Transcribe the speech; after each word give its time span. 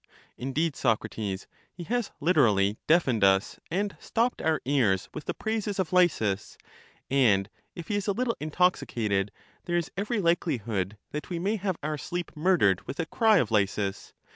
Indeed, 0.35 0.75
Socrates, 0.75 1.45
he 1.71 1.83
has 1.83 2.09
literally 2.19 2.79
deafened 2.87 3.23
us, 3.23 3.59
and 3.69 3.95
stopped 3.99 4.41
our 4.41 4.59
ears 4.65 5.07
with 5.13 5.25
the 5.25 5.35
praises 5.35 5.77
of 5.77 5.93
Lysis; 5.93 6.57
and 7.11 7.51
if 7.75 7.87
he 7.87 7.97
is 7.97 8.07
a 8.07 8.11
little 8.13 8.35
intoxicated, 8.39 9.31
there 9.65 9.77
is 9.77 9.91
every 9.95 10.19
likelihood 10.19 10.97
that 11.11 11.29
we 11.29 11.37
may 11.37 11.55
have 11.57 11.77
our 11.83 11.99
sleep 11.99 12.31
murdered 12.35 12.81
with 12.87 12.99
a 12.99 13.05
cry 13.05 13.37
of 13.37 13.51
Lysis. 13.51 14.13